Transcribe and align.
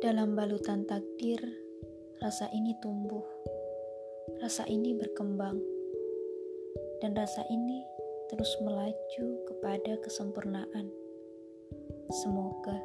Dalam 0.00 0.32
balutan 0.32 0.88
takdir, 0.88 1.36
rasa 2.24 2.48
ini 2.56 2.72
tumbuh, 2.80 3.20
rasa 4.40 4.64
ini 4.64 4.96
berkembang, 4.96 5.60
dan 7.04 7.12
rasa 7.12 7.44
ini 7.52 7.84
terus 8.32 8.48
melaju 8.64 9.44
kepada 9.44 10.00
kesempurnaan. 10.00 10.88
Semoga 12.16 12.80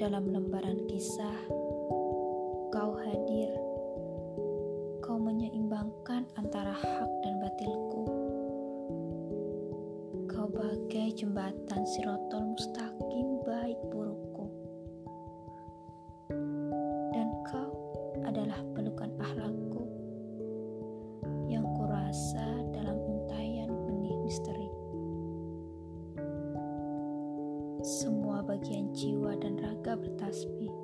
dalam 0.00 0.32
lembaran 0.32 0.80
kisah 0.88 1.36
kau 2.72 2.96
hadir, 2.96 3.52
kau 5.04 5.20
menyeimbangkan 5.20 6.24
antara 6.40 6.72
hak 6.72 7.10
dan 7.28 7.36
batilku. 7.44 8.08
Kau 10.32 10.48
bagai 10.48 11.12
jembatan 11.12 11.84
sirotol 11.84 12.56
mustaqim 12.56 12.87
bagian 28.58 28.90
jiwa 28.90 29.38
dan 29.38 29.54
raga 29.62 29.94
bertasbih. 29.94 30.74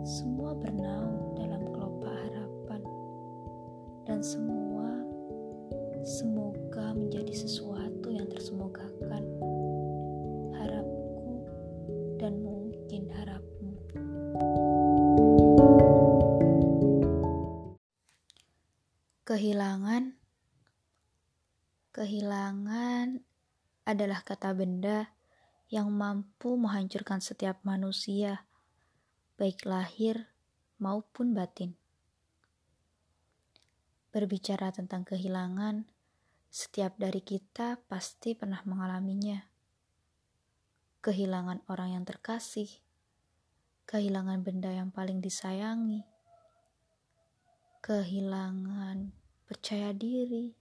Semua 0.00 0.56
bernaung 0.56 1.36
dalam 1.36 1.60
kelopak 1.68 2.08
harapan. 2.08 2.80
Dan 4.08 4.24
semua 4.24 4.88
semoga 6.00 6.96
menjadi 6.96 7.36
sesuatu 7.36 8.08
yang 8.08 8.24
tersemogakan. 8.32 9.28
Harapku 10.56 11.44
dan 12.16 12.40
mungkin 12.40 13.12
harapmu. 13.12 13.72
Kehilangan 19.28 20.16
Kehilangan 21.92 23.20
adalah 23.84 24.24
kata 24.24 24.56
benda 24.56 25.13
yang 25.74 25.90
mampu 25.90 26.54
menghancurkan 26.54 27.18
setiap 27.18 27.58
manusia, 27.66 28.46
baik 29.34 29.66
lahir 29.66 30.30
maupun 30.78 31.34
batin. 31.34 31.74
Berbicara 34.14 34.70
tentang 34.70 35.02
kehilangan, 35.02 35.82
setiap 36.46 36.94
dari 36.94 37.18
kita 37.18 37.82
pasti 37.90 38.38
pernah 38.38 38.62
mengalaminya. 38.62 39.50
Kehilangan 41.02 41.66
orang 41.66 41.98
yang 41.98 42.06
terkasih, 42.06 42.70
kehilangan 43.90 44.46
benda 44.46 44.70
yang 44.70 44.94
paling 44.94 45.18
disayangi, 45.18 46.06
kehilangan 47.82 49.10
percaya 49.50 49.90
diri, 49.90 50.54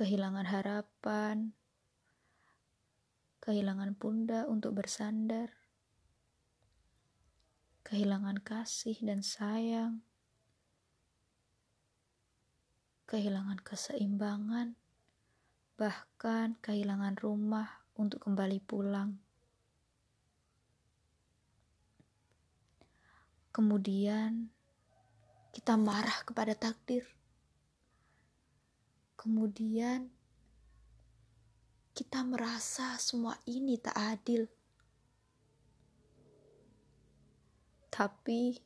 kehilangan 0.00 0.48
harapan, 0.48 1.52
kehilangan 3.44 3.92
bunda 4.00 4.48
untuk 4.48 4.80
bersandar, 4.80 5.52
kehilangan 7.84 8.40
kasih 8.40 8.96
dan 9.04 9.20
sayang, 9.20 10.00
kehilangan 13.04 13.60
keseimbangan, 13.60 14.72
bahkan 15.76 16.56
kehilangan 16.64 17.20
rumah 17.20 17.84
untuk 17.92 18.24
kembali 18.24 18.56
pulang. 18.64 19.20
Kemudian 23.52 24.48
kita 25.52 25.76
marah 25.76 26.24
kepada 26.24 26.56
takdir. 26.56 27.19
Kemudian 29.20 30.08
kita 31.92 32.24
merasa 32.24 32.96
semua 32.96 33.36
ini 33.44 33.76
tak 33.76 33.92
adil. 33.92 34.48
Tapi 37.92 38.56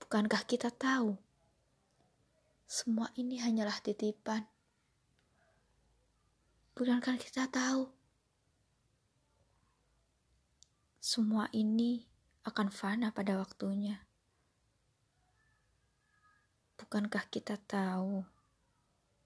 bukankah 0.00 0.48
kita 0.48 0.72
tahu 0.72 1.20
semua 2.64 3.12
ini 3.20 3.36
hanyalah 3.36 3.76
titipan? 3.84 4.48
Bukankah 6.72 7.20
kita 7.20 7.44
tahu 7.52 7.92
semua 10.96 11.52
ini 11.52 12.08
akan 12.48 12.72
fana 12.72 13.12
pada 13.12 13.36
waktunya. 13.36 14.00
Bukankah 16.80 17.28
kita 17.28 17.60
tahu 17.68 18.39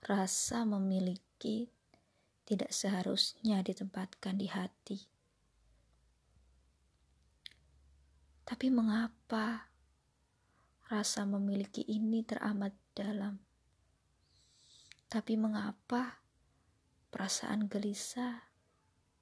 rasa 0.04 0.68
memiliki 0.68 1.72
tidak 2.44 2.76
seharusnya 2.76 3.64
ditempatkan 3.64 4.36
di 4.36 4.52
hati? 4.52 5.08
Tapi 8.44 8.68
mengapa 8.68 9.72
rasa 10.92 11.24
memiliki 11.24 11.80
ini 11.88 12.20
teramat 12.20 12.76
dalam? 12.92 13.40
Tapi 15.08 15.40
mengapa 15.40 16.20
perasaan 17.08 17.72
gelisah 17.72 18.44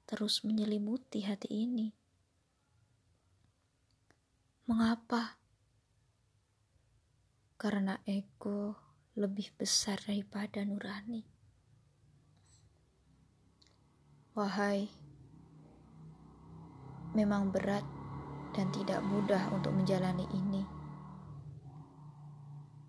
terus 0.03 0.43
menyelimuti 0.43 1.23
hati 1.23 1.47
ini? 1.47 1.87
Mengapa? 4.67 5.39
Karena 7.55 7.95
ego 8.03 8.92
lebih 9.13 9.53
besar 9.61 10.01
daripada 10.01 10.65
nurani. 10.65 11.21
Wahai, 14.33 14.89
memang 17.13 17.53
berat 17.53 17.85
dan 18.57 18.73
tidak 18.73 19.05
mudah 19.05 19.53
untuk 19.53 19.69
menjalani 19.69 20.25
ini. 20.33 20.65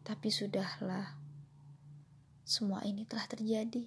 Tapi 0.00 0.28
sudahlah, 0.32 1.12
semua 2.40 2.80
ini 2.88 3.04
telah 3.04 3.28
terjadi. 3.28 3.84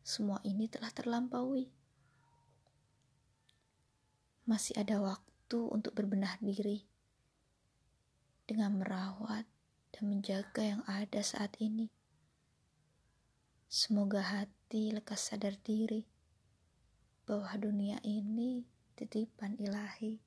Semua 0.00 0.40
ini 0.48 0.64
telah 0.64 0.88
terlampaui. 0.96 1.68
Masih 4.48 4.80
ada 4.80 4.96
waktu 5.04 5.58
untuk 5.60 5.92
berbenah 5.92 6.40
diri 6.40 6.88
dengan 8.48 8.80
merawat 8.80 9.55
dan 9.96 10.12
menjaga 10.12 10.60
yang 10.60 10.84
ada 10.84 11.24
saat 11.24 11.56
ini. 11.56 11.88
Semoga 13.64 14.20
hati 14.20 14.92
lekas 14.92 15.32
sadar 15.32 15.56
diri 15.64 16.04
bahwa 17.24 17.48
dunia 17.56 17.96
ini 18.04 18.68
titipan 18.92 19.56
ilahi. 19.56 20.20